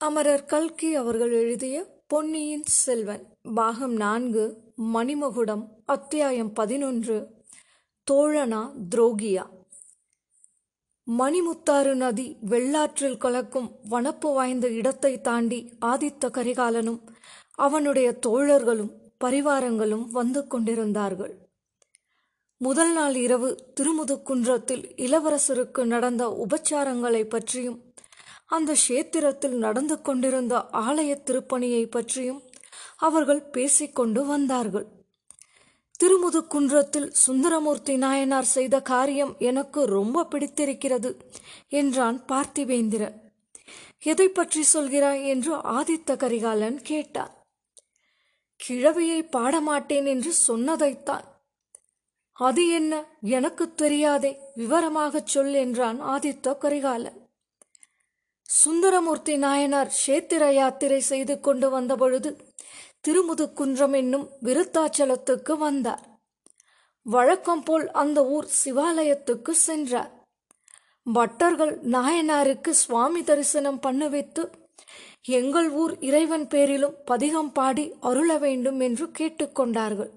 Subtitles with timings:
[0.00, 4.62] அமரர் கல்கி அவர்கள் எழுதிய பொன்னியின் செல்வன் பாகம் நான்கு
[4.94, 7.26] மணிமகுடம் அத்தியாயம் பதினொன்று
[8.10, 8.60] தோழனா
[8.94, 9.44] துரோகியா.
[11.18, 17.00] மணிமுத்தாறு நதி வெள்ளாற்றில் கலக்கும் வனப்பு வாய்ந்த இடத்தை தாண்டி ஆதித்த கரிகாலனும்
[17.54, 18.92] அவனுடைய தோழர்களும்
[19.24, 21.38] பரிவாரங்களும் வந்து கொண்டிருந்தார்கள்.
[22.56, 27.87] முதல் நாள் இரவு திருமுதுக்குன்றத்தில் இளவரசருக்கு நடந்த உபச்சாரங்களை பற்றியும்
[28.48, 32.42] அந்த கஷேத்திரத்தில் நடந்து கொண்டிருந்த ஆலய திருப்பணியை பற்றியும்
[32.96, 34.86] அவர்கள் பேசிக்கொண்டு வந்தார்கள்.
[36.00, 41.30] திருமுதுக்குன்றத்தில் சுந்தரமூர்த்தி நாயனார் செய்த காரியம் எனக்கு ரொம்ப பிடித்திருக்கிறது
[41.68, 43.12] என்றான் பார்த்திவேந்திர.
[44.02, 45.26] எதை பற்றி சொல்கிறாய்?
[45.26, 47.36] என்று ஆதித்த கரிகாலன் கேட்டார்
[48.60, 51.24] கிழவியை பாடமாட்டேன் என்று சொன்னதைத்தான்.
[52.32, 53.04] அது என்ன?
[53.20, 57.27] எனக்கு தெரியாதே விவரமாகச் சொல் என்றான் ஆதித்த கரிகாலன்.
[58.48, 62.36] சுந்தரமூர்த்தி நாயனார் சேத்திர யாத்திரை செய்து கொண்டு வந்தபொழுது
[63.08, 66.04] திருமுதுக்குன்றம் என்னும் விருத்தாச்சலத்துக்கு வந்தார்.
[67.02, 70.12] வழக்கம் போல் அந்த ஊர் சிவாலயத்துக்கு சென்றார்.
[71.06, 74.52] பட்டர்கள் நாயனாருக்கு சுவாமி தரிசனம் பண்ணுவித்து
[75.26, 80.10] எங்கள் ஊர் இறைவன் பேரிலும் பதிகம் பாடி அருள வேண்டும் என்று கேட்டுக்கொண்டார்கள்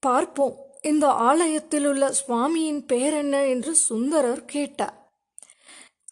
[0.00, 3.46] பார்ப்போம் இந்த ஆலயத்தில் உள்ள சுவாமியின் பெயர் என்ன?
[3.46, 5.07] என்று சுந்தரர் கேட்டார்.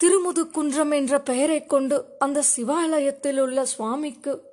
[0.03, 4.43] திருமுதுக்குன்றம் என்ற பெயரைக் கொண்டு அந்த சிவாலயத்தில் உள்ள சுவாமிக்கு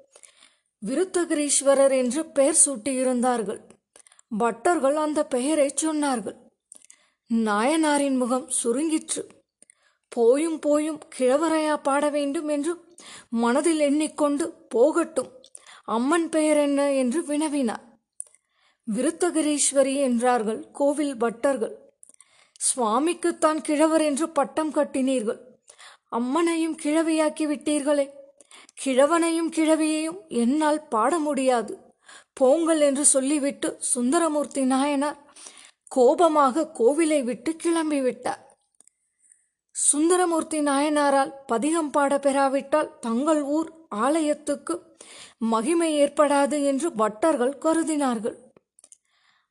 [0.87, 3.61] விருத்தகிரீஸ்வரர் என்று பெயர் சூட்டியிருந்தார்கள்.
[4.39, 6.37] பட்டர்கள் அந்த பெயரை சொன்னார்கள்.
[7.35, 9.29] நாயனாரின் முகம் சுருங்கிற்று.
[10.09, 12.85] போயும் போயும் கிழவரையா பாட வேண்டும் என்று
[13.29, 15.31] மனதில் எண்ணிக்கொண்டு போகட்டும்
[15.85, 16.93] அம்மன் பெயர் என்ன?
[16.93, 17.85] என்று வினவினார்.
[18.95, 21.84] விருத்தகிரீஸ்வரி என்றார்கள் கோவில் பட்டர்கள்.
[22.69, 25.41] சுவாமிக்குத்தான் கிழவர் என்று பட்டம் கட்டினீர்கள்.
[26.11, 28.07] அம்மனையும் கிழவியாக்கி விட்டீர்களே.
[28.85, 31.79] கிழவனையும் கிழவியையும் என்னால் பாட முடியாது.
[32.33, 35.19] போங்கள் என்று சொல்லிவிட்டு சுந்தரமூர்த்தி நாயனார்
[35.89, 38.43] கோபமாக கோவிலை விட்டு கிளம்பிவிட்டார்.
[39.71, 44.75] சுந்தரமூர்த்தி நாயனாரால் பதிகம் பாட பெறாவிட்டால் தங்கள் ஊர் ஆலயத்துக்கு
[45.39, 48.37] மகிமை ஏற்படாது என்று பட்டர்கள் கருதினார்கள்.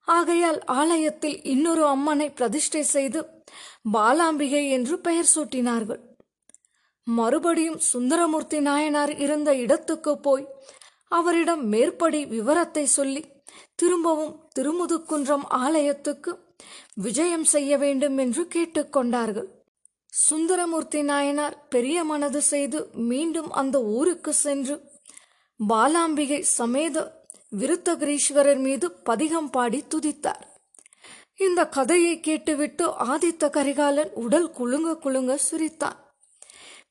[0.08, 3.20] ஆகையால் ஆலயத்தில் இன்னொரு அம்மனை பிரதிஷ்டை செய்து
[3.94, 6.02] பாலாம்பிகை என்று பெயர் சூட்டினார்கள்.
[7.08, 10.46] மறுபடியும் சுந்தரமூர்த்தி நாயனார் இருந்த இடத்துக்கு போய்
[11.08, 13.24] அவரிடம் மேற்படி விவரத்தை சொல்லி
[13.76, 16.32] திரும்பவும் திருமுதுக்குன்றம் ஆலயத்துக்கு
[16.96, 19.50] விஜயம் செய்ய வேண்டும் என்று கேட்டுக்கொண்டார்கள்
[20.14, 24.76] சுந்தரமூர்த்தி நாயனார் பெரிய மனது செய்து மீண்டும் அந்த ஊருக்கு சென்று
[25.60, 26.98] பாலாம்பிகை சமேத
[27.60, 30.46] விருத்தகிரீஸ்வரர் மீது பதிகம் பாடி துதித்தார்.
[31.38, 35.98] இந்த கதையை கேட்டுவிட்டு ஆதித்த கரிகாலன் உடல் குலுங்க குலுங்க சுரித்தான்.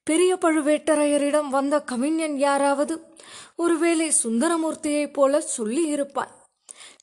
[0.05, 3.15] பெரிய பழுவேட்டரையரிடம் வந்த கவிஞன் யாராவது
[3.57, 6.33] ஒருவேளை சுந்தரமூர்த்தியைப் போல சொல்லி இருப்பான்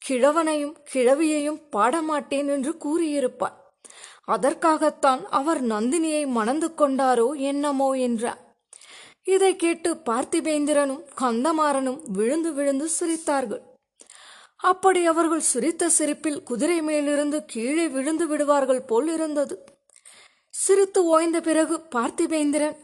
[0.08, 3.58] கிழவனையும் கிழவியையும் பாடமாட்டேன் என்று கூறியிருப்பான்
[4.26, 8.49] அதற்காகத்தான் அவர் நந்தினியை மணந்து கொண்டாரோ என்னமோ என்றார்.
[9.26, 13.64] இதை கேட்டு பார்த்திபேந்திரனும் கந்தமாறனும் விழுந்து விழுந்து சிரித்தார்கள்.
[14.58, 19.56] அப்படி அவர்கள் சிரித்த சிரிப்பில் குதிரை மேலிருந்து கீழே விழுந்து விடுவார்கள் போல் இருந்தது.
[20.54, 22.78] சிரித்து ஓய்ந்த பிறகு பார்த்திபேந்திரன்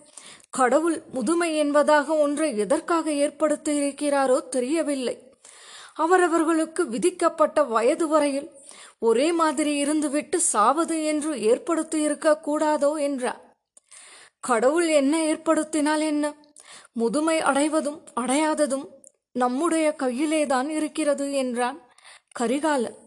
[0.50, 5.16] கடவுள் முதுமை என்பதாக ஒன்றை எதற்காக ஏற்படுத்தி இருக்கிறாரோ தெரியவில்லை
[5.94, 8.48] அவரவர்களுக்கு விதிக்கப்பட்ட வயது வரையில்
[9.00, 13.42] ஒரே மாதிரி இருந்துவிட்டு சாவது என்று ஏற்படுத்தி இருக்கக்கூடாதோ என்றார்.
[14.46, 16.26] கடவுள் என்ன ஏற்படுத்தினால் என்ன?
[16.94, 18.86] முதுமை அடைவதும் அடையாததும்
[19.32, 21.80] நம்முடைய கையிலேதான் இருக்கிறது என்றான்
[22.32, 22.98] கரிகாலன்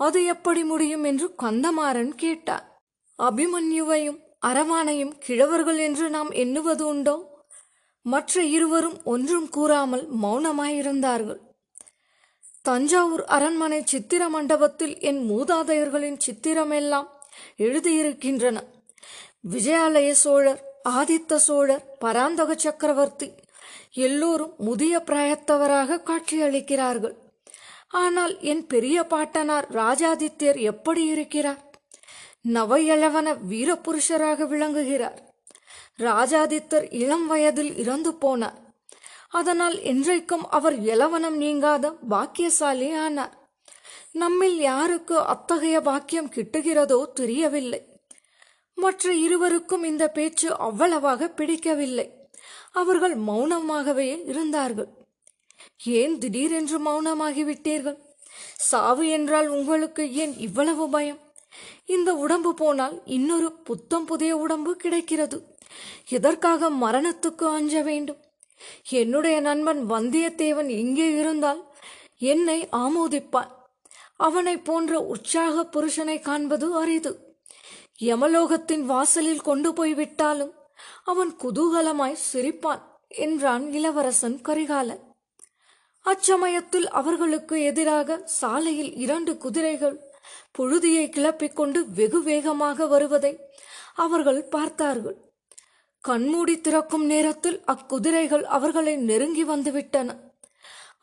[0.00, 2.64] அது எப்படி முடியும் என்று கந்தமாறன் கேட்டார்
[3.18, 7.16] அபிமன்யுவையும் அரவானையும் கிழவர்கள் என்று நாம் எண்ணுவது உண்டோ?
[8.06, 11.40] மற்ற இருவரும் ஒன்றும் கூறாமல் மௌனமாயிருந்தார்கள்.
[12.62, 17.08] தஞ்சாவூர் அரண்மனை சித்திர மண்டபத்தில் என் மூதாதையர்களின் சித்திரமெல்லாம்
[17.58, 18.58] எழுதியிருக்கின்றன.
[19.44, 23.34] விஜயாலய சோழர் ஆதித்த சோழர் பராந்தக சக்கரவர்த்தி
[23.90, 27.16] எல்லோரும் முதிய பிராயத்தவராக காட்சியளிக்கிறார்கள்
[27.88, 31.60] ஆனால் என் பெரிய பாட்டனார் ராஜாதித்யர் எப்படி இருக்கிறார்?
[32.48, 35.18] நவையளவன வீரபுருஷராக விளங்குகிறார்.
[35.98, 38.58] ராஜாதித்தர் இளம் வயதில் இறந்து போனார்.
[39.30, 43.34] அதனால் என்றைக்கும் அவர் இளவனம் நீங்காத பாக்கியசாலி ஆனார்
[44.12, 47.80] நம்மில் யாருக்கு அத்தகைய பாக்கியம் கிட்டுகிறதோ தெரியவில்லை.
[48.82, 52.06] மற்ற இருவருக்கும் இந்த பேச்சு அவ்வளவாக பிடிக்கவில்லை.
[52.72, 54.88] அவர்கள் மௌனமாகவே இருந்தார்கள்.
[55.84, 57.98] ஏன் திடீரென்று மௌனமாகிவிட்டீர்கள்?
[58.56, 61.18] சாவு என்றால் உங்களுக்கு ஏன் இவ்வளவு பயம்?
[61.86, 65.56] இந்த உடம்பு போனால் இன்னொரு புத்தம் புதிய உடம்பு கிடைக்கிறது.
[66.08, 68.20] எதற்காக மரணத்துக்கு அஞ்ச வேண்டும்?
[68.90, 71.60] என்னுடைய நண்பன் வந்தியத்தேவன் இங்கே இருந்தால்
[72.18, 73.50] என்னை ஆமோதிப்பான்.
[74.16, 77.31] அவனைப் போன்ற உற்சாக புருஷனை காண்பது அரிது.
[78.02, 80.52] யமலோகத்தின் வாசலில் கொண்டு போய் விட்டாலும்
[81.04, 85.02] அவன் குதூகலமாய் சிரிப்பான் என்றான் இளவரசன் கரிகாலன்.
[86.04, 89.96] அச்சமயத்தில் அவர்களுக்கு எதிராக சாலையில் இரண்டு குதிரைகள்
[90.58, 93.32] புழுதியை கிளப்பிக் கொண்டு வெகு வேகமாக வருவதை
[93.94, 95.16] அவர்கள் பார்த்தார்கள்.
[96.04, 100.31] கண்மூடி திறக்கும் நேரத்தில் அக்குதிரைகள் அவர்களை நெருங்கி வந்துவிட்டன.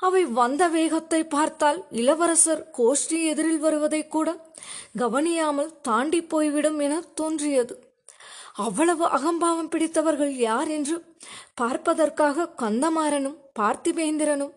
[0.02, 4.30] அவை வந்த வேகத்தை பார்த்தால் இளவரசர் கோஷ்டி எதிரில் வருவதை கூட
[5.02, 7.76] கவனியாமல் தாண்டி போய்விடும் என தோன்றியது.
[8.66, 10.96] அவ்வளவு அகம்பாவம் பிடித்தவர்கள் யார் என்று
[11.54, 14.54] பார்ப்பதற்காக கந்தமாறனும் பார்த்திபேந்திரனும்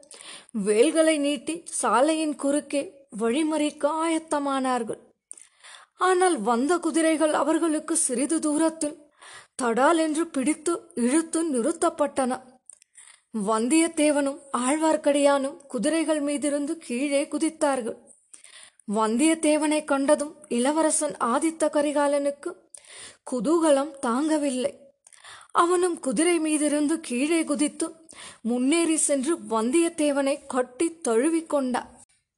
[0.69, 2.83] வேல்களை நீட்டி சாலையின் குறுக்கே
[3.21, 5.01] வழிமறிக்க ஆயத்தமானார்கள்.
[6.09, 8.97] ஆனால் வந்த குதிரைகள் அவர்களுக்கு சிறிது தூரத்தில்
[9.63, 10.73] தடால் என்று பிடித்து
[11.05, 12.41] இழுத்து நிறுத்தப்பட்டன.
[13.35, 17.97] வந்தியத்தேவனும் ஆழ்வார்க்கடியானும் குதிரைகள் மீதிருந்து கீழே குதித்தார்கள்.
[18.95, 22.51] வந்தியத்தேவனை கண்டதும் இளவரசன் ஆதித்த கரிகாலனுக்கு
[23.33, 24.73] குதூகலம் தாங்கவில்லை.
[25.53, 27.95] அவனும் குதிரை மீதிருந்து கீழே குதித்து
[28.43, 31.91] முன்னேறி சென்று வந்தியத்தேவனை கட்டி தழுவிக்கொண்டார்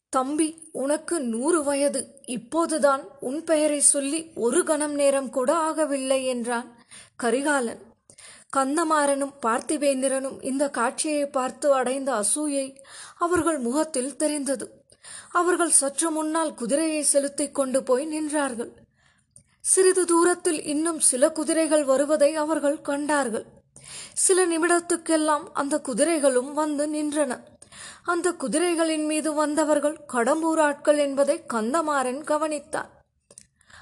[0.09, 2.23] தம்பி உனக்கு நூறு வயது.
[2.27, 6.77] இப்போதுதான் உன் பெயரை சொல்லி ஒரு கணம் நேரம் கூட ஆகவில்லை என்றான்
[7.17, 7.94] கரிகாலன்.
[8.57, 12.77] கந்தமாறனும் பார்த்திவேந்திரனும் இந்த காட்சியை பார்த்து அடைந்த அசூயை
[13.19, 14.85] அவர்கள் முகத்தில் தெரிந்தது.
[15.31, 18.71] அவர்கள் சற்று முன்னால் குதிரையை செலுத்திக் கொண்டு போய் நின்றார்கள்.
[19.61, 23.45] சிறிது தூரத்தில் இன்னும் சில குதிரைகள் வருவதை அவர்கள் கண்டார்கள்.
[24.13, 27.41] சில நிமிடத்துக்கெல்லாம் அந்த குதிரைகளும் வந்து நின்றன.
[28.05, 32.91] அந்த குதிரைகளின் மீது வந்தவர்கள் கடம்பூர் ஆட்கள் என்பதை கந்தமாறன் கவனித்தார்.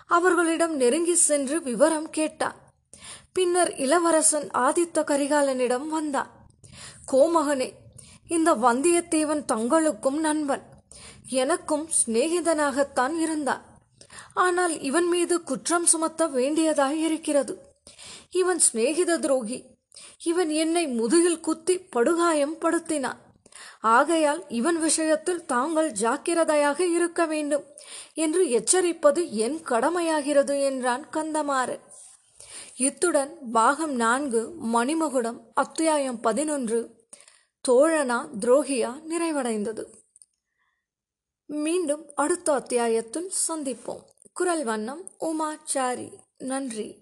[0.07, 2.62] அவர்களிடம் நெருங்கி சென்று விவரம் கேட்டார்.
[3.32, 6.31] பின்னர் இளவரசன் ஆதித்த கரிகாலனிடம் வந்தான்.
[7.12, 7.73] கோமகனே
[8.29, 10.62] இந்த வந்தியத்தேவன் தங்களுக்கும் நண்பன்.
[11.29, 13.62] எனக்கும் சிநேகிதனாகத்தான் இருந்தான்.
[14.34, 17.55] ஆனால் இவன் மீது குற்றம் சுமத்த வேண்டியதாக இருக்கிறது.
[18.31, 19.64] இவன் சிநேகித துரோகி.
[20.25, 23.20] இவன் என்னை முதுகில் குத்தி படுகாயம் படுத்தினான்.
[23.81, 27.64] ஆகையால் இவன் விஷயத்தில் தாங்கள் ஜாக்கிரதையாக இருக்க வேண்டும்
[28.14, 31.82] என்று எச்சரிப்பது என் கடமையாகிறது என்றான் கந்தமாறன்.
[32.77, 37.07] இத்துடன் பாகம் நான்கு மணிமகுடம் அத்தியாயம் பதினொன்று
[37.69, 39.85] தோழனா துரோகியா நிறைவடைந்தது.
[41.47, 44.01] மீண்டும் அடுத்த அத்தியாயத்தில் சந்திப்போம்.
[44.33, 46.13] குரல் வண்ணம் உமாச்சாரி.
[46.39, 47.01] நன்றி.